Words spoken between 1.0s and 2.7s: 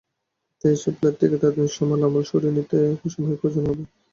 থেকে তাঁদের নিজস্ব মালামাল সরিয়ে